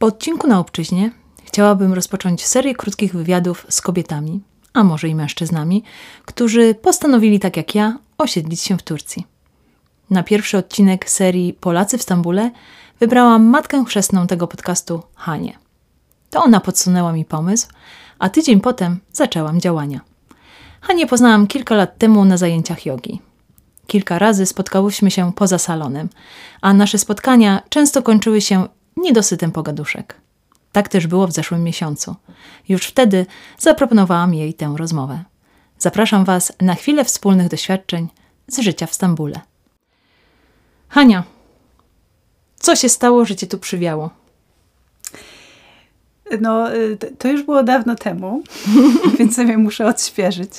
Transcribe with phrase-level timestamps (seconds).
[0.00, 1.10] Po odcinku na obczyźnie
[1.44, 4.40] chciałabym rozpocząć serię krótkich wywiadów z kobietami,
[4.72, 5.84] a może i mężczyznami,
[6.24, 9.26] którzy postanowili tak jak ja osiedlić się w Turcji.
[10.10, 12.50] Na pierwszy odcinek serii Polacy w Stambule
[13.00, 15.58] wybrałam matkę chrzestną tego podcastu, Hanię.
[16.30, 17.68] To ona podsunęła mi pomysł,
[18.18, 20.00] a tydzień potem zaczęłam działania.
[20.80, 23.20] Hanię poznałam kilka lat temu na zajęciach jogi.
[23.86, 26.08] Kilka razy spotkałyśmy się poza salonem,
[26.60, 28.66] a nasze spotkania często kończyły się
[29.00, 30.16] niedosytem pogaduszek.
[30.72, 32.16] Tak też było w zeszłym miesiącu.
[32.68, 33.26] Już wtedy
[33.58, 35.24] zaproponowałam jej tę rozmowę.
[35.78, 38.08] Zapraszam Was na chwilę wspólnych doświadczeń
[38.48, 39.40] z życia w Stambule.
[40.88, 41.22] Hania,
[42.58, 44.10] co się stało, że Cię tu przywiało?
[46.40, 48.42] No, y, to już było dawno temu,
[49.18, 50.50] więc sobie muszę odświeżyć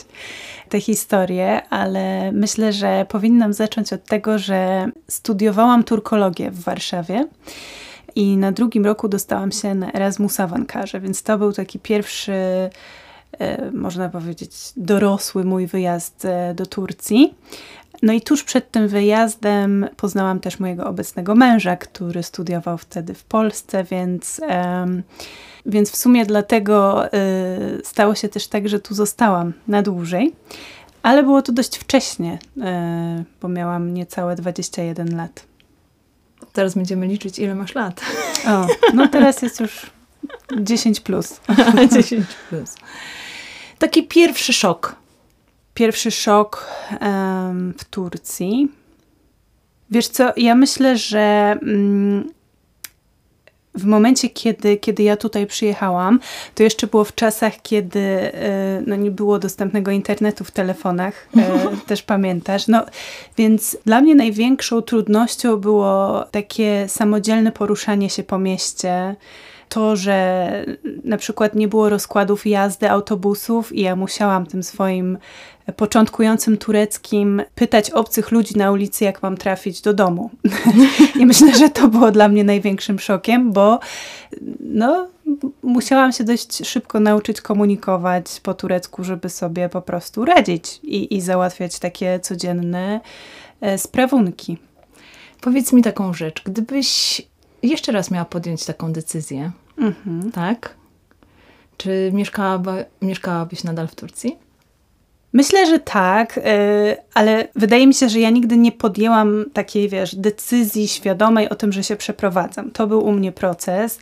[0.69, 7.27] tę historię, ale myślę, że powinnam zacząć od tego, że studiowałam turkologię w Warszawie
[8.15, 12.33] i na drugim roku dostałam się na Erasmusa w Ankarze, więc to był taki pierwszy,
[13.39, 17.35] e, można powiedzieć, dorosły mój wyjazd e, do Turcji.
[18.01, 23.23] No i tuż przed tym wyjazdem poznałam też mojego obecnego męża, który studiował wtedy w
[23.23, 24.41] Polsce, więc,
[25.65, 27.09] więc w sumie dlatego e,
[27.83, 30.33] stało się też tak, że tu zostałam na dłużej.
[31.03, 32.39] Ale było to dość wcześnie,
[33.41, 35.50] bo miałam niecałe 21 lat.
[36.53, 38.01] Teraz będziemy liczyć, ile masz lat.
[38.47, 39.91] O, no teraz jest już
[40.61, 41.41] 10 plus.
[41.95, 42.75] 10 plus.
[43.79, 44.95] Taki pierwszy szok.
[45.73, 46.67] Pierwszy szok
[47.01, 48.71] um, w Turcji.
[49.89, 52.29] Wiesz co, ja myślę, że um,
[53.75, 56.19] w momencie, kiedy, kiedy ja tutaj przyjechałam,
[56.55, 61.77] to jeszcze było w czasach, kiedy e, no, nie było dostępnego internetu w telefonach, e,
[61.87, 62.67] też pamiętasz.
[62.67, 62.85] No,
[63.37, 69.15] więc dla mnie największą trudnością było takie samodzielne poruszanie się po mieście
[69.71, 70.65] to, że
[71.03, 75.17] na przykład nie było rozkładów jazdy autobusów i ja musiałam tym swoim
[75.75, 80.29] początkującym tureckim pytać obcych ludzi na ulicy, jak mam trafić do domu.
[81.19, 83.79] I myślę, że to było dla mnie największym szokiem, bo
[84.59, 85.07] no,
[85.63, 91.21] musiałam się dość szybko nauczyć komunikować po turecku, żeby sobie po prostu radzić i, i
[91.21, 92.99] załatwiać takie codzienne
[93.61, 94.57] e, sprawunki.
[95.41, 97.21] Powiedz mi taką rzecz, gdybyś
[97.63, 100.31] jeszcze raz miała podjąć taką decyzję, mhm.
[100.31, 100.75] tak?
[101.77, 104.37] Czy mieszkałaby, mieszkałabyś nadal w Turcji?
[105.33, 106.41] Myślę, że tak, y,
[107.13, 111.71] ale wydaje mi się, że ja nigdy nie podjęłam takiej, wiesz, decyzji świadomej o tym,
[111.71, 112.71] że się przeprowadzam.
[112.71, 113.99] To był u mnie proces,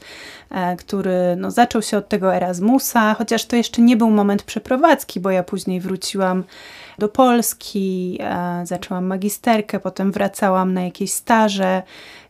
[0.51, 5.19] e, który no, zaczął się od tego Erasmusa, chociaż to jeszcze nie był moment przeprowadzki,
[5.19, 6.43] bo ja później wróciłam
[6.99, 11.83] do Polski, e, zaczęłam magisterkę, potem wracałam na jakieś staże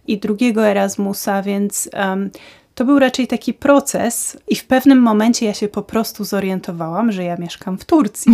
[0.08, 2.30] i drugiego Erasmusa, więc um,
[2.76, 7.24] to był raczej taki proces, i w pewnym momencie ja się po prostu zorientowałam, że
[7.24, 8.34] ja mieszkam w Turcji.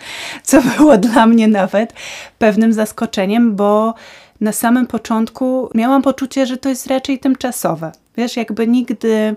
[0.42, 1.92] Co było dla mnie nawet
[2.38, 3.94] pewnym zaskoczeniem, bo
[4.40, 7.92] na samym początku miałam poczucie, że to jest raczej tymczasowe.
[8.16, 9.36] Wiesz, jakby nigdy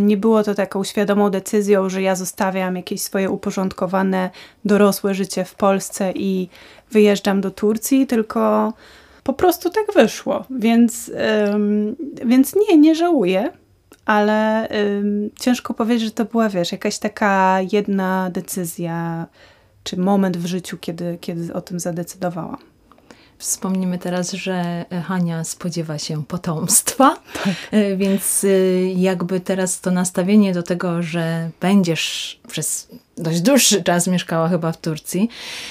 [0.00, 4.30] nie było to taką świadomą decyzją, że ja zostawiam jakieś swoje uporządkowane,
[4.64, 6.48] dorosłe życie w Polsce i
[6.90, 8.72] wyjeżdżam do Turcji, tylko
[9.22, 10.44] po prostu tak wyszło.
[10.50, 11.10] Więc,
[11.54, 13.50] ym, więc nie, nie żałuję
[14.08, 19.26] ale ym, ciężko powiedzieć, że to była, wiesz, jakaś taka jedna decyzja,
[19.84, 22.58] czy moment w życiu, kiedy, kiedy o tym zadecydowałam.
[23.38, 27.54] Wspomnimy teraz, że Hania spodziewa się potomstwa, tak.
[27.70, 34.06] E, więc y, jakby teraz to nastawienie do tego, że będziesz przez dość dłuższy czas
[34.06, 35.28] mieszkała chyba w Turcji,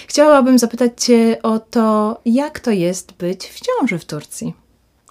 [0.07, 4.53] chciałabym zapytać Cię o to, jak to jest być w ciąży w Turcji.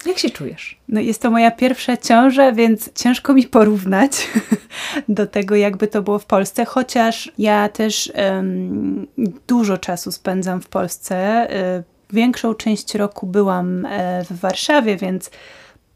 [0.06, 0.81] Jak się czujesz?
[0.89, 4.28] No jest to moja pierwsza ciąża, więc ciężko mi porównać
[5.09, 9.06] do tego, jakby to było w Polsce, chociaż ja też um,
[9.47, 11.49] dużo czasu spędzam w Polsce.
[11.78, 15.31] Y, większą część roku byłam e, w Warszawie, więc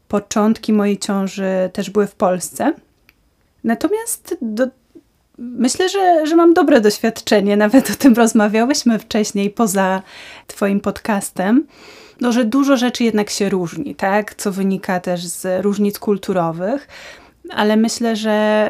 [0.07, 2.73] początki mojej ciąży też były w Polsce.
[3.63, 4.67] Natomiast do,
[5.37, 7.57] myślę, że, że mam dobre doświadczenie.
[7.57, 10.01] Nawet o tym rozmawiałyśmy wcześniej poza
[10.47, 11.67] Twoim podcastem
[12.21, 14.35] no, że dużo rzeczy jednak się różni, tak?
[14.35, 16.87] Co wynika też z różnic kulturowych,
[17.49, 18.67] ale myślę, że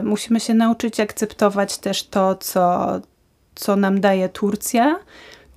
[0.00, 2.90] y, musimy się nauczyć akceptować też to, co,
[3.54, 4.96] co nam daje Turcja,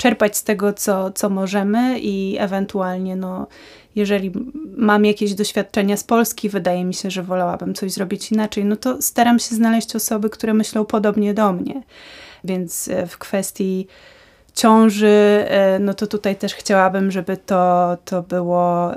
[0.03, 3.47] czerpać z tego, co, co możemy i ewentualnie, no,
[3.95, 4.31] jeżeli
[4.77, 9.01] mam jakieś doświadczenia z Polski, wydaje mi się, że wolałabym coś zrobić inaczej, no to
[9.01, 11.83] staram się znaleźć osoby, które myślą podobnie do mnie.
[12.43, 13.87] Więc e, w kwestii
[14.53, 18.91] ciąży, e, no to tutaj też chciałabym, żeby to, to było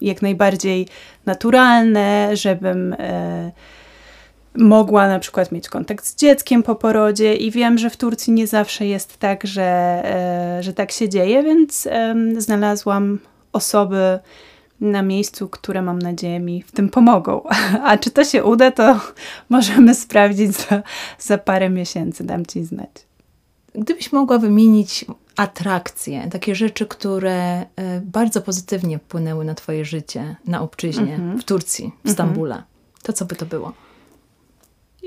[0.00, 0.88] jak najbardziej
[1.26, 3.52] naturalne, żebym e,
[4.58, 8.46] mogła na przykład mieć kontakt z dzieckiem po porodzie i wiem, że w Turcji nie
[8.46, 9.62] zawsze jest tak, że,
[10.04, 11.88] e, że tak się dzieje, więc
[12.38, 13.18] znalazłam
[13.52, 14.18] osoby
[14.80, 17.42] na miejscu, które mam nadzieję mi w tym pomogą.
[17.84, 19.00] A czy to się uda, to
[19.48, 20.82] możemy sprawdzić za,
[21.18, 22.90] za parę miesięcy, dam Ci znać.
[23.74, 25.04] Gdybyś mogła wymienić
[25.36, 27.66] atrakcje, takie rzeczy, które e,
[28.00, 31.38] bardzo pozytywnie wpłynęły na Twoje życie na obczyźnie Mhm.
[31.38, 32.62] w Turcji, w Stambule,
[33.02, 33.72] to co by to było?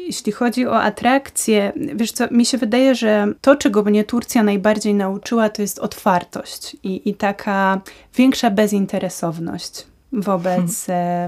[0.08, 4.94] Jeśli chodzi o atrakcje, wiesz co, mi się wydaje, że to, czego mnie Turcja najbardziej
[4.94, 7.82] nauczyła, to jest otwartość i, i taka
[8.16, 11.28] większa bezinteresowność wobec e,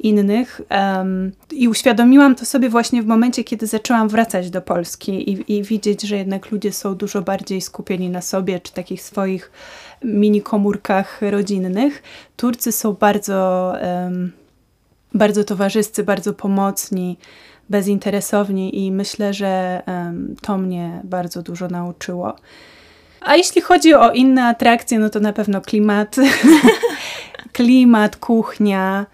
[0.00, 0.60] innych.
[0.68, 5.62] Em, I uświadomiłam to sobie właśnie w momencie, kiedy zaczęłam wracać do Polski i, i
[5.62, 9.50] widzieć, że jednak ludzie są dużo bardziej skupieni na sobie, czy takich swoich
[10.04, 12.02] mini komórkach rodzinnych.
[12.36, 14.32] Turcy są bardzo, em,
[15.14, 17.18] bardzo towarzyscy, bardzo pomocni
[17.70, 19.82] bezinteresowni i myślę, że
[20.42, 22.36] to mnie bardzo dużo nauczyło.
[23.20, 26.16] A jeśli chodzi o inne atrakcje, no to na pewno klimat,
[27.52, 29.06] klimat, kuchnia.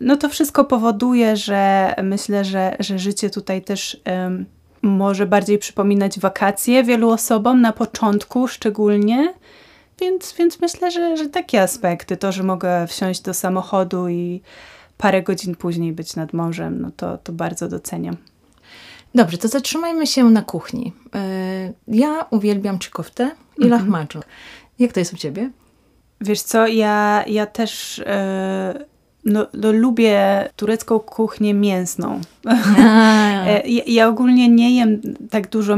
[0.00, 4.46] No to wszystko powoduje, że myślę, że, że życie tutaj też em,
[4.82, 9.34] może bardziej przypominać wakacje wielu osobom, na początku szczególnie.
[10.00, 14.42] Więc, więc myślę, że, że takie aspekty, to, że mogę wsiąść do samochodu i
[14.98, 18.16] parę godzin później być nad morzem, no to, to bardzo doceniam.
[19.14, 20.92] Dobrze, to zatrzymajmy się na kuchni.
[21.14, 24.22] E, Ja uwielbiam czykowtę i lahmacun.
[24.78, 25.50] Jak to jest u Ciebie?
[26.20, 28.84] Wiesz co, ja, ja też e,
[29.24, 32.20] no, no, lubię turecką kuchnię mięsną.
[33.46, 35.00] E, ja, ja ogólnie nie jem
[35.30, 35.76] tak dużo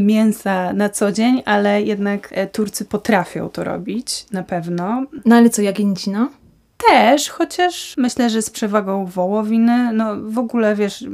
[0.00, 5.04] mięsa na co dzień, ale jednak Turcy potrafią to robić, na pewno.
[5.24, 6.28] No ale co, jagnięcina?
[6.76, 9.92] Też, chociaż myślę, że z przewagą wołowiny.
[9.92, 11.04] No w ogóle, wiesz,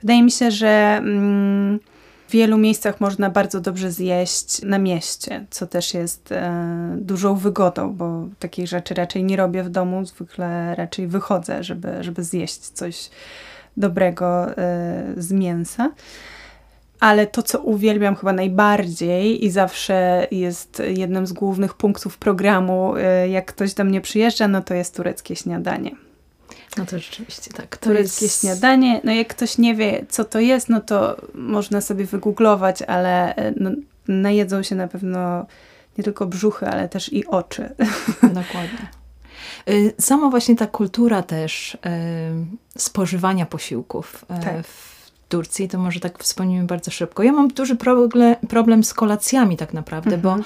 [0.00, 1.80] wydaje mi się, że mm,
[2.28, 7.92] w wielu miejscach można bardzo dobrze zjeść na mieście, co też jest e, dużą wygodą,
[7.92, 13.10] bo takich rzeczy raczej nie robię w domu, zwykle raczej wychodzę, żeby, żeby zjeść coś
[13.76, 14.54] dobrego e,
[15.16, 15.90] z mięsa.
[17.00, 23.28] Ale to, co uwielbiam chyba najbardziej i zawsze jest jednym z głównych punktów programu, e,
[23.28, 25.90] jak ktoś do mnie przyjeżdża, no to jest tureckie śniadanie.
[26.76, 27.76] No to rzeczywiście tak.
[27.76, 28.40] To Tureckie jest...
[28.40, 33.34] śniadanie, no jak ktoś nie wie, co to jest, no to można sobie wygooglować, ale
[33.36, 33.70] e, no,
[34.08, 35.46] najedzą się na pewno
[35.98, 37.74] nie tylko brzuchy, ale też i oczy.
[38.22, 38.88] Dokładnie.
[39.68, 41.78] Y, Sama właśnie ta kultura też y,
[42.78, 44.66] spożywania posiłków y, Tak.
[44.66, 44.97] w
[45.28, 47.22] Turcji, to może tak wspomnimy bardzo szybko.
[47.22, 50.36] Ja mam duży problem, problem z kolacjami tak naprawdę, bo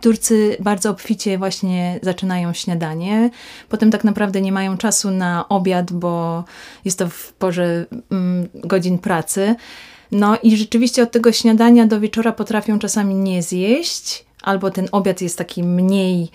[0.00, 3.30] Turcy bardzo obficie właśnie zaczynają śniadanie,
[3.68, 6.44] potem tak naprawdę nie mają czasu na obiad, bo
[6.84, 9.54] jest to w porze mm, godzin pracy.
[10.12, 15.22] No i rzeczywiście od tego śniadania do wieczora potrafią czasami nie zjeść, albo ten obiad
[15.22, 16.30] jest taki mniej,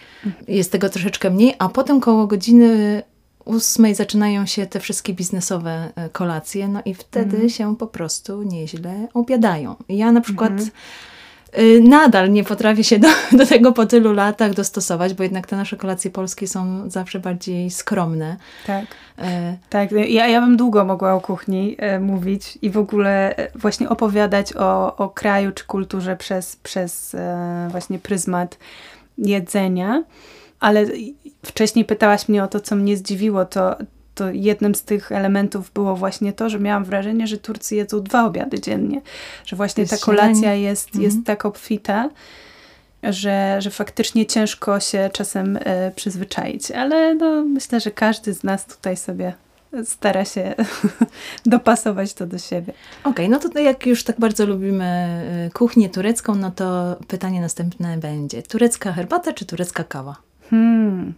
[0.47, 3.03] jest tego troszeczkę mniej, a potem koło godziny
[3.45, 9.07] ósmej zaczynają się te wszystkie biznesowe e, kolacje, no i wtedy się po prostu nieźle
[9.13, 9.75] obiadają.
[9.89, 10.51] Ja na przykład
[11.57, 13.07] y, nadal nie potrafię się do,
[13.37, 17.71] do tego po tylu latach dostosować, bo jednak te nasze kolacje polskie są zawsze bardziej
[17.71, 18.37] skromne.
[18.67, 18.85] Tak.
[19.19, 23.51] E, Tak, ja, ja bym długo mogła o kuchni e, mówić i w ogóle e,
[23.55, 28.57] właśnie opowiadać o, o kraju czy kulturze przez, przez e, właśnie pryzmat
[29.17, 30.03] jedzenia,
[30.59, 30.85] ale
[31.53, 33.75] wcześniej pytałaś mnie o to, co mnie zdziwiło, to,
[34.15, 38.25] to jednym z tych elementów było właśnie to, że miałam wrażenie, że Turcy jedzą dwa
[38.25, 39.01] obiady dziennie,
[39.45, 41.03] że właśnie ta kolacja jest, Mhm.
[41.03, 42.09] jest tak obfita,
[43.03, 48.65] że, że faktycznie ciężko się czasem e, przyzwyczaić, ale no, myślę, że każdy z nas
[48.65, 49.33] tutaj sobie
[49.83, 50.55] stara się
[51.45, 52.73] dopasować to do siebie.
[53.03, 57.97] Okej, no to jak już tak bardzo lubimy y, kuchnię turecką, no to pytanie następne
[57.97, 58.43] będzie.
[58.43, 60.15] Turecka herbata czy turecka kawa?
[60.49, 61.13] Hmm.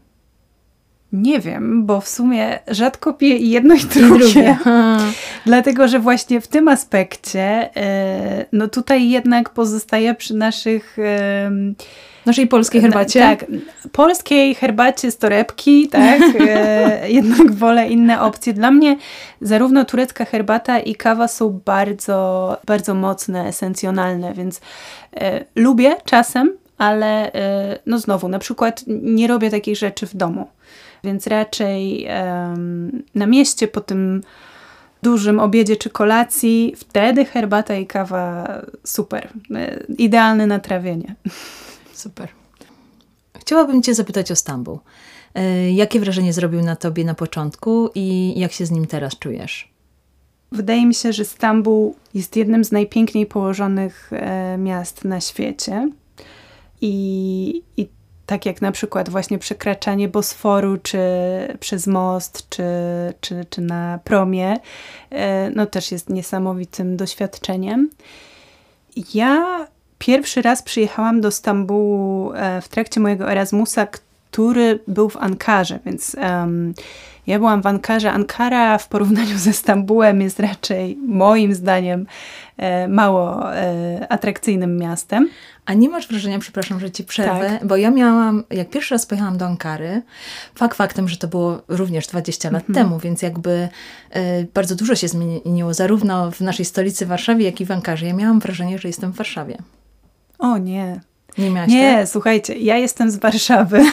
[1.15, 4.57] Nie wiem, bo w sumie rzadko piję i jedno i drugie.
[4.63, 4.97] Ha.
[5.45, 10.97] Dlatego, że właśnie w tym aspekcie, e, no tutaj jednak pozostaje przy naszych...
[12.25, 13.19] Naszej polskiej herbacie?
[13.19, 13.45] Tak,
[13.91, 18.53] polskiej herbacie z torebki, tak, e, jednak wolę inne opcje.
[18.53, 18.97] Dla mnie
[19.41, 24.61] zarówno turecka herbata i kawa są bardzo, bardzo mocne, esencjonalne, więc
[25.17, 27.31] e, lubię czasem, ale
[27.85, 30.47] no znowu, na przykład nie robię takich rzeczy w domu,
[31.05, 34.21] więc raczej em, na mieście po tym
[35.03, 38.47] dużym obiedzie czy kolacji, wtedy herbata i kawa
[38.83, 41.15] super, e, idealne na trawienie.
[41.93, 42.29] Super.
[43.39, 44.79] Chciałabym Cię zapytać o Stambuł.
[45.35, 49.75] E, jakie wrażenie zrobił na tobie na początku i jak się z nim teraz czujesz?
[50.51, 55.89] Wydaje mi się, że Stambuł jest jednym z najpiękniej położonych e, miast na świecie.
[56.81, 57.87] I, I
[58.25, 60.99] tak jak na przykład właśnie przekraczanie Bosforu, czy
[61.59, 62.63] przez most, czy,
[63.21, 64.57] czy, czy na promie,
[65.09, 67.89] e, no też jest niesamowitym doświadczeniem.
[69.13, 69.67] Ja
[69.97, 73.87] pierwszy raz przyjechałam do Stambułu e, w trakcie mojego Erasmusa,
[74.31, 76.73] który był w Ankarze, więc um,
[77.27, 78.11] ja byłam w Ankarze.
[78.11, 82.05] Ankara w porównaniu ze Stambułem jest raczej moim zdaniem
[82.57, 85.29] e, mało e, atrakcyjnym miastem.
[85.65, 87.67] A nie masz wrażenia, przepraszam, że ci przerwę, tak.
[87.67, 90.01] bo ja miałam, jak pierwszy raz pojechałam do Ankary,
[90.55, 92.85] fakt faktem, że to było również 20 lat mhm.
[92.85, 93.69] temu, więc jakby
[94.15, 98.05] y, bardzo dużo się zmieniło, zarówno w naszej stolicy Warszawie, jak i w Ankarze.
[98.05, 99.57] Ja miałam wrażenie, że jestem w Warszawie.
[100.39, 100.99] O nie.
[101.37, 102.09] Nie miałaś Nie, tak?
[102.09, 103.85] słuchajcie, ja jestem z Warszawy.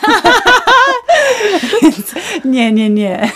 [2.45, 3.31] nie, nie, nie.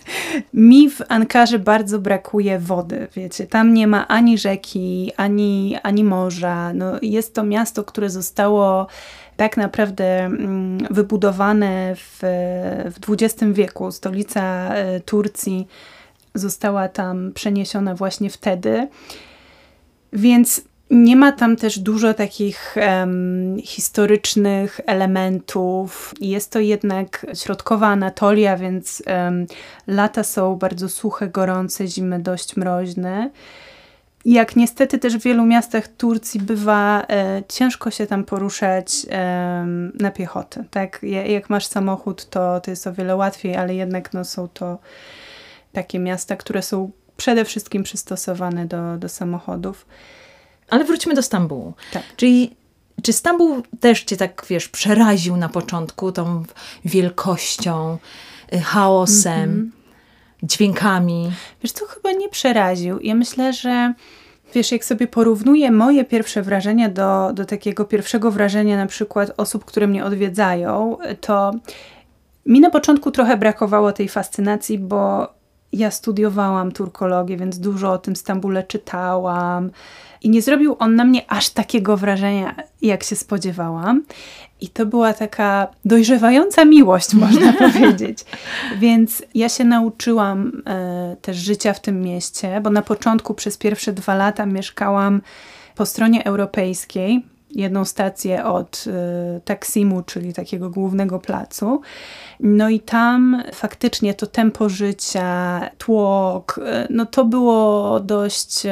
[0.54, 3.46] Mi w Ankarze bardzo brakuje wody, wiecie.
[3.46, 6.72] Tam nie ma ani rzeki, ani, ani morza.
[6.72, 8.86] No, jest to miasto, które zostało
[9.36, 12.18] tak naprawdę mm, wybudowane w,
[12.94, 13.92] w XX wieku.
[13.92, 15.68] Stolica e, Turcji
[16.34, 18.88] została tam przeniesiona właśnie wtedy.
[20.12, 20.62] Więc
[20.92, 26.14] nie ma tam też dużo takich um, historycznych elementów.
[26.20, 29.46] Jest to jednak środkowa Anatolia, więc um,
[29.86, 33.30] lata są bardzo suche, gorące, zimy dość mroźne.
[34.24, 39.66] Jak niestety też w wielu miastach Turcji bywa e, ciężko się tam poruszać e,
[40.00, 40.64] na piechotę.
[40.70, 41.00] Tak?
[41.28, 44.78] Jak masz samochód, to, to jest o wiele łatwiej, ale jednak no, są to
[45.72, 49.86] takie miasta, które są przede wszystkim przystosowane do, do samochodów.
[50.68, 51.72] Ale wróćmy do Stambułu.
[51.92, 52.02] Tak.
[52.16, 52.56] Czyli
[53.02, 56.42] czy Stambuł też cię tak, wiesz, przeraził na początku tą
[56.84, 57.98] wielkością,
[58.54, 60.46] y, chaosem, mm -hmm.
[60.46, 61.32] dźwiękami?
[61.62, 62.98] Wiesz, to chyba nie przeraził.
[63.00, 63.94] Ja myślę, że
[64.54, 69.64] wiesz, jak sobie porównuję moje pierwsze wrażenia do, do takiego pierwszego wrażenia na przykład osób,
[69.64, 71.52] które mnie odwiedzają, to
[72.46, 75.28] mi na początku trochę brakowało tej fascynacji, bo
[75.72, 79.70] ja studiowałam turkologię, więc dużo o tym Stambule czytałam
[80.22, 84.02] i nie zrobił on na mnie aż takiego wrażenia, jak się spodziewałam.
[84.60, 88.18] I to była taka dojrzewająca miłość, można powiedzieć.
[88.78, 93.92] Więc ja się nauczyłam e, też życia w tym mieście, bo na początku przez pierwsze
[93.92, 95.20] dwa lata mieszkałam
[95.74, 97.22] po stronie europejskiej,
[97.54, 101.80] jedną stację od y, Taksimu, czyli takiego głównego placu.
[102.40, 108.62] No i tam faktycznie to tempo życia, tłok, y, no to było dość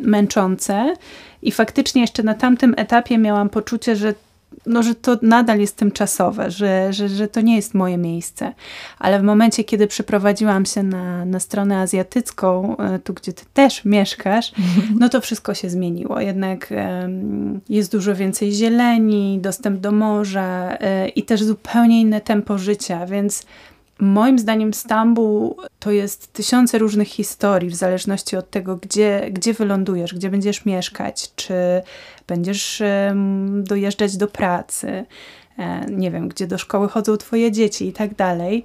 [0.00, 0.94] męczące.
[1.42, 4.14] I faktycznie jeszcze na tamtym etapie miałam poczucie, że
[4.66, 8.54] no, że to nadal jest tymczasowe, że, że, że to nie jest moje miejsce.
[8.98, 13.84] Ale w momencie, kiedy przeprowadziłam się na, na stronę azjatycką, e, tu gdzie ty też
[13.84, 14.52] mieszkasz,
[15.00, 16.20] no to wszystko się zmieniło.
[16.20, 16.72] Jednak
[17.68, 23.46] jest dużo więcej zieleni, dostęp do morza y, i też zupełnie inne tempo życia, więc
[24.00, 30.14] Moim zdaniem Stambuł to jest tysiące różnych historii w zależności od tego, gdzie, gdzie wylądujesz,
[30.14, 31.54] gdzie będziesz mieszkać, czy
[32.26, 32.82] będziesz
[33.52, 35.04] dojeżdżać do pracy,
[35.58, 38.64] e, nie wiem, gdzie do szkoły chodzą twoje dzieci i tak dalej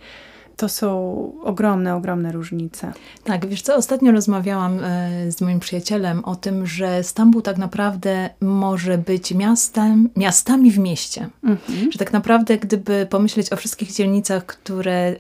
[0.58, 2.94] to są ogromne, ogromne różnice.
[3.24, 8.30] Tak, wiesz co, ostatnio rozmawiałam e, z moim przyjacielem o tym, że Stambuł tak naprawdę
[8.42, 11.30] może być miastem, miastami w mieście.
[11.44, 11.92] Mhm.
[11.92, 15.16] Że tak naprawdę, gdyby pomyśleć o wszystkich dzielnicach, które e,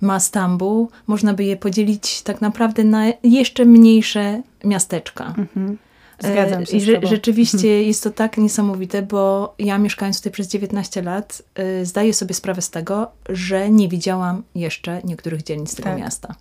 [0.00, 5.34] ma Stambuł, można by je podzielić tak naprawdę na jeszcze mniejsze miasteczka.
[5.38, 5.78] Mhm.
[6.18, 6.76] Zgadzam się.
[6.76, 7.86] I rzeczywiście hmm.
[7.86, 12.62] jest to tak niesamowite, bo ja mieszkając tutaj przez 19 lat, y, zdaję sobie sprawę
[12.62, 15.98] z tego, że nie widziałam jeszcze niektórych dzielnic tego tak.
[15.98, 16.34] miasta.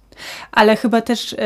[0.52, 1.34] Ale chyba też.
[1.34, 1.38] Y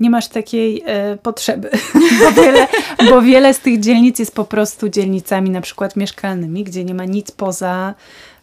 [0.00, 1.70] nie masz takiej e, potrzeby,
[2.20, 2.66] bo wiele,
[3.10, 7.04] bo wiele z tych dzielnic jest po prostu dzielnicami na przykład mieszkalnymi, gdzie nie ma
[7.04, 7.94] nic poza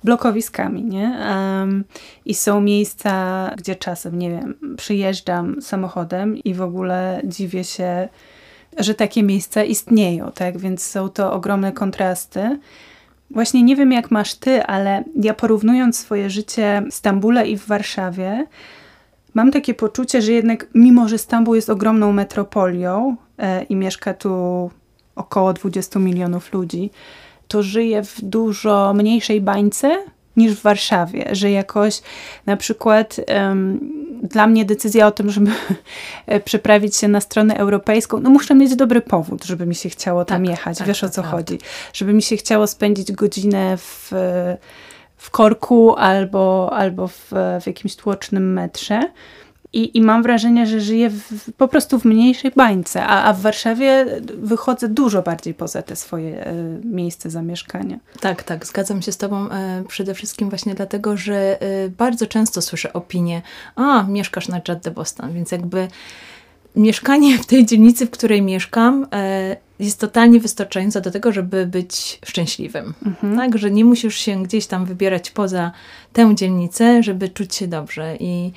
[0.04, 1.18] blokowiskami, nie?
[1.30, 1.84] Um,
[2.26, 8.10] I są miejsca, gdzie czasem, nie wiem, przyjeżdżam samochodem i w ogóle dziwię się,
[8.80, 10.58] że takie miejsca istnieją, tak?
[10.58, 12.60] Więc są to ogromne kontrasty.
[13.32, 17.68] Właśnie nie wiem, jak masz ty, ale ja porównując swoje życie w Stambule i w
[17.68, 18.46] Warszawie,
[19.34, 24.32] mam takie poczucie, że jednak, mimo że Stambuł jest ogromną metropolią e, i mieszka tu
[25.16, 26.92] około 20 milionów ludzi,
[27.48, 29.98] to żyje w dużo mniejszej bańce
[30.38, 32.02] niż w Warszawie, że jakoś
[32.46, 33.80] na przykład um,
[34.24, 35.52] dla mnie decyzja o tym, żeby
[36.46, 40.42] przeprawić się na stronę europejską, no muszę mieć dobry powód, żeby mi się chciało tam
[40.42, 40.78] tak, jechać.
[40.78, 41.60] Tak, Wiesz o co chodzi?
[41.94, 44.12] Żeby mi się chciało spędzić godzinę w
[45.18, 49.02] w korku albo, albo w, w jakimś tłocznym metrze.
[49.74, 53.42] I, I mam wrażenie, że żyję w, po prostu w mniejszej bańce, a, a w
[53.42, 54.06] Warszawie
[54.38, 57.98] wychodzę dużo bardziej poza te swoje y, miejsce zamieszkania.
[58.20, 59.50] Tak, tak, zgadzam się z Tobą y,
[59.88, 63.42] przede wszystkim właśnie dlatego, że y, bardzo często słyszę opinię,
[63.76, 65.88] a mieszkasz na Jadde Boston, więc jakby
[66.78, 69.08] mieszkanie w tej dzielnicy, w której mieszkam,
[69.80, 72.94] jest totalnie wystarczające do tego, żeby być szczęśliwym.
[73.06, 73.38] Mhm.
[73.38, 75.72] Tak, że nie musisz się gdzieś tam wybierać poza
[76.14, 78.18] tę dzielnicę, żeby czuć się dobrze.
[78.20, 78.52] I,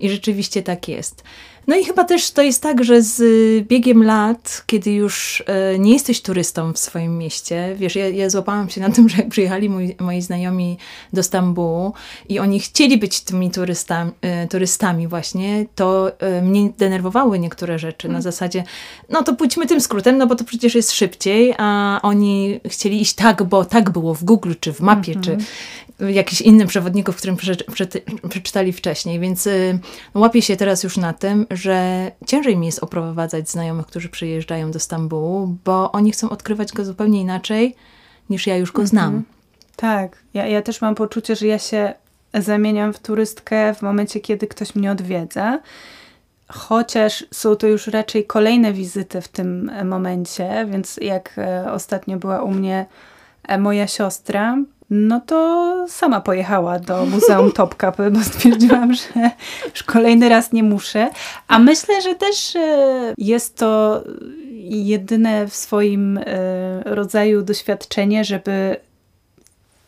[0.00, 1.24] i rzeczywiście tak jest.
[1.66, 3.22] No i chyba też to jest tak, że z
[3.68, 8.70] biegiem lat, kiedy już e, nie jesteś turystą w swoim mieście, wiesz, ja, ja złapałam
[8.70, 10.78] się na tym, że jak przyjechali moi, moi znajomi
[11.12, 11.92] do Stambułu
[12.28, 18.08] i oni chcieli być tymi turystami, e, turystami właśnie, to e, mnie denerwowały niektóre rzeczy
[18.08, 18.22] na hmm.
[18.22, 18.64] zasadzie,
[19.08, 23.14] no to pójdźmy tym skrótem, no bo to przecież jest szybciej, a oni chcieli iść
[23.14, 25.36] tak, bo tak było w Google, czy w mapie, czy
[26.00, 27.36] mhm jakichś innym przewodników, którym
[28.28, 29.78] przeczytali wcześniej, więc y,
[30.14, 34.80] łapię się teraz już na tym, że ciężej mi jest oprowadzać znajomych, którzy przyjeżdżają do
[34.80, 37.76] Stambułu, bo oni chcą odkrywać go zupełnie inaczej,
[38.30, 39.04] niż ja już go znam.
[39.04, 39.24] Mhm.
[39.76, 41.94] Tak, ja, ja też mam poczucie, że ja się
[42.34, 45.60] zamieniam w turystkę w momencie, kiedy ktoś mnie odwiedza.
[46.48, 52.42] Chociaż są to już raczej kolejne wizyty w tym momencie, więc jak e, ostatnio była
[52.42, 52.86] u mnie
[53.48, 54.56] e, moja siostra,
[54.90, 59.30] no to sama pojechała do Muzeum Topkapy, bo stwierdziłam, że
[59.74, 61.10] już kolejny raz nie muszę.
[61.48, 64.02] A myślę, że też e, jest to
[64.60, 66.24] jedyne w swoim e,
[66.84, 68.76] rodzaju doświadczenie, żeby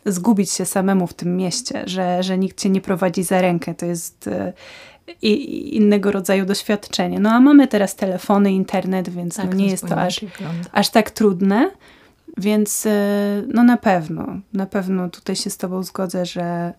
[0.07, 3.75] zgubić się samemu w tym mieście, że, że nikt cię nie prowadzi za rękę.
[3.75, 4.53] To jest e,
[5.23, 7.21] i innego rodzaju doświadczenie.
[7.21, 10.21] No a mamy teraz telefony, internet, więc tak, no nie jest to aż,
[10.73, 11.71] aż tak trudne.
[12.37, 16.73] Więc e, no na pewno, na pewno tutaj się z Tobą zgodzę, że,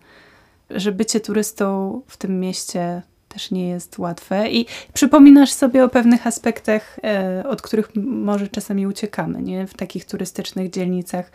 [0.70, 6.26] że bycie turystą w tym mieście też nie jest łatwe i przypominasz sobie o pewnych
[6.26, 9.66] aspektach, e, od których może czasami uciekamy, nie?
[9.66, 11.32] W takich turystycznych dzielnicach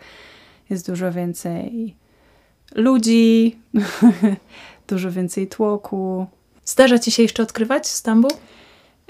[0.70, 1.96] jest dużo więcej
[2.74, 3.58] ludzi,
[4.88, 6.26] dużo więcej tłoku.
[6.64, 8.30] Zdarza Ci się jeszcze odkrywać Stambuł?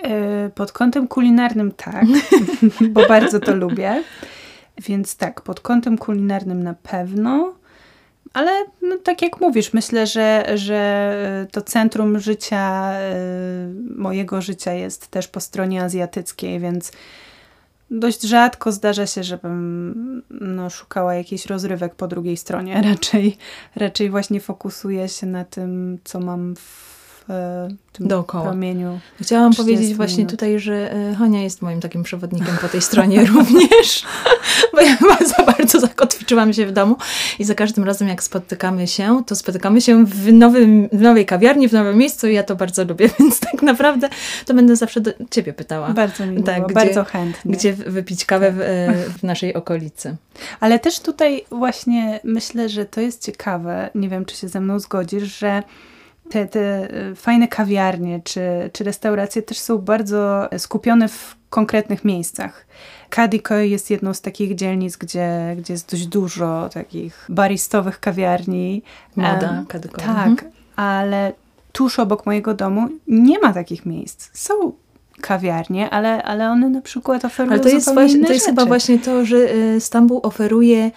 [0.03, 2.05] E, pod kątem kulinarnym tak,
[2.95, 4.03] bo bardzo to lubię.
[4.81, 7.55] Więc tak, pod kątem kulinarnym na pewno.
[8.33, 15.09] Ale no, tak jak mówisz, myślę, że, że to centrum życia, y, mojego życia jest
[15.09, 16.93] też po stronie azjatyckiej, więc
[17.91, 22.83] dość rzadko zdarza się, żebym no, szukała jakichś rozrywek po drugiej stronie.
[22.91, 23.37] Raczej,
[23.77, 27.00] raczej właśnie fokusuję się na tym, co mam w
[27.93, 28.45] tym Dookoła.
[28.45, 29.01] promieniu.
[29.21, 30.31] Chciałam powiedzieć właśnie minut.
[30.31, 34.05] tutaj, że e, Hania jest moim takim przewodnikiem po tej stronie również,
[34.75, 36.97] bo ja chyba za bardzo zakotwiczyłam się w domu
[37.39, 41.69] i za każdym razem jak spotykamy się, to spotykamy się w, nowym, w nowej kawiarni,
[41.69, 44.09] w nowym miejscu i ja to bardzo lubię, więc tak naprawdę
[44.47, 45.89] to będę zawsze do ciebie pytała.
[45.89, 47.53] Bardzo mi tak, gdzie, bardzo chętnie.
[47.53, 50.17] Gdzie wypić kawę w, e, w naszej okolicy.
[50.61, 54.79] Ale też tutaj właśnie myślę, że to jest ciekawe, nie wiem czy się ze mną
[54.79, 55.63] zgodzisz, że
[56.31, 58.41] te, te y, fajne kawiarnie czy,
[58.73, 62.67] czy restauracje też są bardzo skupione w konkretnych miejscach.
[63.11, 68.83] Kadikoy jest jedną z takich dzielnic, gdzie, gdzie jest dość dużo takich baristowych kawiarni.
[69.17, 70.05] Moda um, Kadikoy.
[70.05, 70.53] Tak, mhm.
[70.77, 71.33] ale
[71.73, 74.31] tuż obok mojego domu nie ma takich miejsc.
[74.33, 74.73] Są
[75.21, 78.57] kawiarnie, ale, ale one na przykład oferują ale to jest właśnie, To jest rzeczy.
[78.57, 80.91] chyba właśnie to, że y, Stambuł oferuje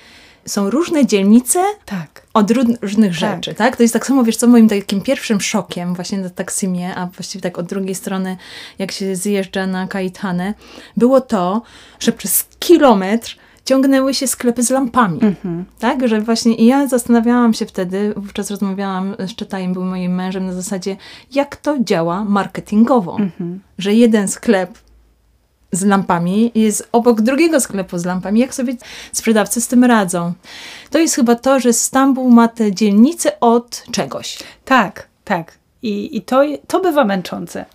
[0.46, 2.24] są różne dzielnice tak.
[2.34, 3.14] od różnych tak.
[3.20, 3.78] rzeczy, tak.
[3.78, 7.42] To jest tak samo, wiesz co, moim takim pierwszym szokiem właśnie na Taksimie, a właściwie
[7.42, 8.38] tak od drugiej strony,
[8.80, 10.54] jak się zjeżdża na Kaitanę,
[10.98, 11.62] było to,
[12.00, 15.20] że przez kilometr ciągnęły się sklepy z lampami.
[15.22, 15.66] Mhm.
[15.80, 20.46] Tak, że właśnie i ja zastanawiałam się wtedy, wówczas rozmawiałam z Czetajem, był moim mężem,
[20.46, 20.98] na zasadzie,
[21.32, 23.18] jak to działa marketingowo.
[23.20, 23.60] Mhm.
[23.78, 24.78] Że jeden sklep
[25.74, 28.40] z lampami jest obok drugiego sklepu z lampami.
[28.40, 28.74] Jak sobie
[29.12, 30.34] sprzedawcy z tym radzą?
[30.90, 34.40] To jest chyba to, że Stambuł ma te dzielnice od czegoś.
[34.66, 35.58] Tak, tak.
[35.82, 37.66] I, i to, to bywa męczące.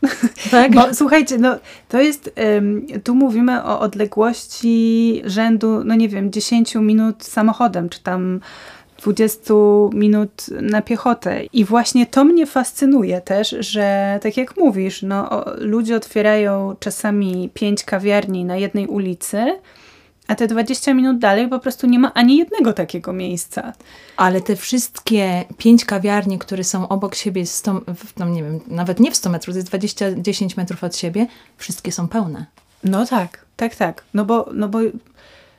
[0.51, 0.75] Tak?
[0.77, 1.57] Bo słuchajcie, no,
[1.89, 8.03] to jest, um, tu mówimy o odległości rzędu, no nie wiem, 10 minut samochodem, czy
[8.03, 8.41] tam
[9.03, 9.55] 20
[9.93, 11.45] minut na piechotę.
[11.45, 17.85] I właśnie to mnie fascynuje też, że tak jak mówisz, no, ludzie otwierają czasami pięć
[17.85, 19.59] kawiarni na jednej ulicy,
[20.29, 23.73] a te 20 minut dalej po prostu nie ma ani jednego takiego miejsca.
[24.17, 27.81] Ale te wszystkie pięć kawiarni, które są obok siebie, 100,
[28.19, 31.27] no nie wiem, nawet nie w 100 metrów, to jest 20, 10 metrów od siebie,
[31.57, 32.47] wszystkie są pełne.
[32.85, 34.05] No tak, tak, tak.
[34.15, 34.79] No bo, no bo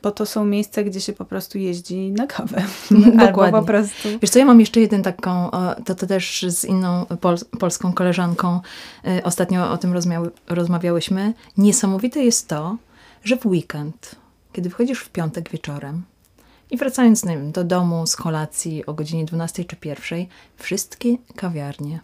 [0.04, 2.64] Bo to są miejsca, gdzie się po prostu jeździ na kawę.
[2.92, 3.22] Dokładnie.
[3.46, 4.10] Albo po prostu...
[4.22, 5.50] Wiesz co, ja mam jeszcze jeden taką,
[5.86, 8.60] to, to też z inną pol, polską koleżanką
[9.08, 11.34] y, ostatnio o tym rozmawiały, rozmawiałyśmy.
[11.58, 12.78] Niesamowite jest to,
[13.24, 14.16] że w weekend,
[14.54, 16.04] kiedy wchodzisz w piątek wieczorem
[16.72, 20.26] i wracając wiem, do domu z kolacji o godzinie 12 czy 1,
[20.58, 22.00] wszystkie kawiarnie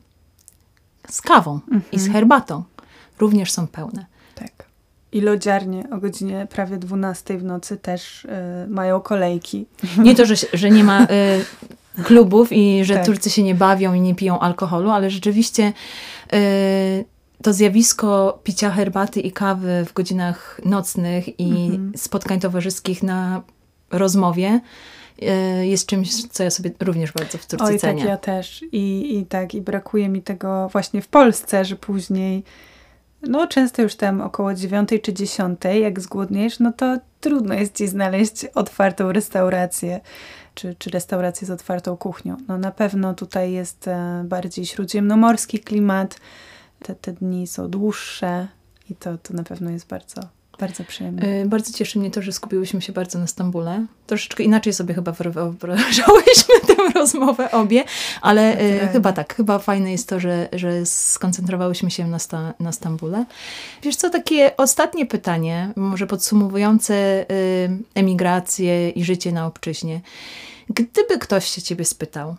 [1.09, 1.59] z kawą
[1.91, 2.13] i z Mhm.
[2.13, 2.63] herbatą
[3.19, 4.05] również są pełne.
[4.35, 4.64] Tak.
[5.15, 8.29] I lodziarnie o godzinie prawie 12 w nocy też y,
[8.67, 9.65] mają kolejki.
[9.97, 13.05] Nie to, że, że nie ma y, klubów i że Tak.
[13.05, 15.73] Turcy się nie bawią i nie piją alkoholu, ale rzeczywiście
[16.33, 17.05] y,
[17.43, 21.91] to zjawisko picia herbaty i kawy w godzinach nocnych i Mhm.
[21.97, 23.41] spotkań towarzyskich na
[23.91, 24.59] rozmowie
[25.61, 28.05] y, jest czymś, co ja sobie również bardzo w Turcji Oj, tak, cenię.
[28.05, 28.63] ja też.
[28.71, 32.43] I, I tak, i brakuje mi tego właśnie w Polsce, że później,
[33.27, 37.87] no często już tam około dziewiątej czy dziesiątej, jak zgłodniejesz, no to trudno jest ci
[37.87, 39.99] znaleźć otwartą restaurację,
[40.53, 42.37] czy, czy restaurację z otwartą kuchnią.
[42.47, 46.19] No na pewno tutaj jest e, bardziej śródziemnomorski klimat,
[46.79, 48.47] te, te dni są dłuższe
[48.89, 50.21] i to, to na pewno jest bardzo,
[50.59, 51.41] bardzo przyjemne.
[51.41, 53.85] Y, Bardzo cieszy mnie to, że skupiłyśmy się bardzo na Stambule.
[54.07, 57.83] Troszeczkę inaczej sobie chyba wyobrażałyśmy tę rozmowę obie,
[58.21, 58.87] ale y, Naturalnie.
[58.91, 63.25] chyba tak, chyba fajne jest to, że, że skoncentrowałyśmy się na, sta, na Stambule.
[63.83, 70.01] Wiesz co, takie ostatnie pytanie, może podsumowujące y, emigrację i życie na obczyźnie.
[70.69, 72.35] Gdyby ktoś się ciebie spytał,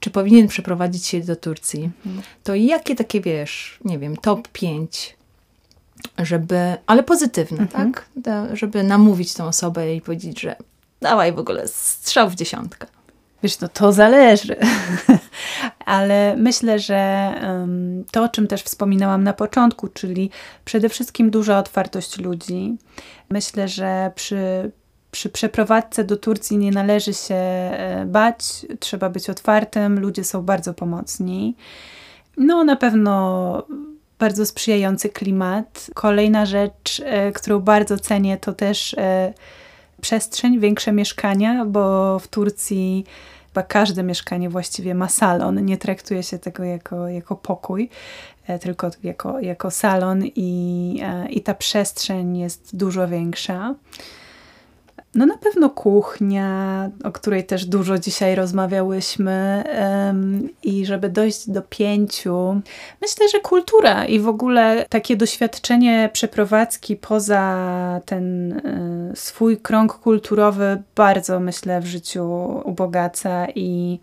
[0.00, 2.22] czy powinien przeprowadzić się do Turcji, Mhm.
[2.44, 5.16] to jakie takie, wiesz, nie wiem, top 5
[6.18, 7.92] żeby, ale pozytywne, Mhm.
[7.92, 8.06] tak?
[8.16, 10.56] Da, żeby namówić tą osobę i powiedzieć, że
[11.00, 12.86] dawaj w ogóle strzał w dziesiątkę.
[13.42, 14.56] Wiesz, no to zależy.
[15.86, 16.96] Ale myślę, że
[17.40, 20.30] em, to, o czym też wspominałam na początku, czyli
[20.64, 22.76] przede wszystkim duża otwartość ludzi.
[23.30, 24.70] Myślę, że przy,
[25.10, 30.74] przy przeprowadzce do Turcji nie należy się e, bać, trzeba być otwartym, ludzie są bardzo
[30.74, 31.56] pomocni.
[32.36, 33.62] No, na pewno
[34.22, 35.90] bardzo sprzyjający klimat.
[35.94, 39.32] Kolejna rzecz, e, którą bardzo cenię, to też e,
[40.00, 43.04] przestrzeń, większe mieszkania, bo w Turcji
[43.48, 45.64] chyba każde mieszkanie właściwie ma salon.
[45.64, 47.88] Nie traktuje się tego jako, jako pokój,
[48.46, 53.74] e, tylko jako, jako salon i, i ta przestrzeń jest dużo większa.
[55.14, 61.62] No na pewno kuchnia, o której też dużo dzisiaj rozmawiałyśmy em, i żeby dojść do
[61.62, 62.60] pięciu,
[63.00, 70.82] myślę, że kultura i w ogóle takie doświadczenie przeprowadzki poza ten y, swój krąg kulturowy
[70.94, 72.24] bardzo myślę w życiu
[72.64, 73.98] ubogaca i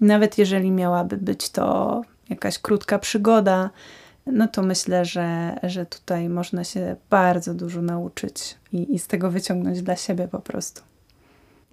[0.00, 3.70] nawet jeżeli miałaby być to jakaś krótka przygoda,
[4.26, 9.30] no to myślę, że, że tutaj można się bardzo dużo nauczyć i, i z tego
[9.30, 10.82] wyciągnąć dla siebie po prostu.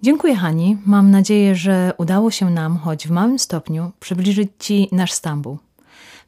[0.02, 0.78] Dziękuję Hani.
[0.86, 5.58] Mam nadzieję, że udało się nam, choć w małym stopniu, przybliżyć Ci nasz Stambuł.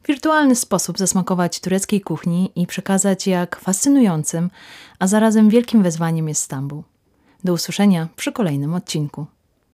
[0.02, 4.50] W wirtualny sposób zasmakować tureckiej kuchni i przekazać, jak fascynującym,
[4.98, 6.84] a zarazem wielkim wyzwaniem jest Stambuł.
[7.44, 9.26] Do usłyszenia przy kolejnym odcinku.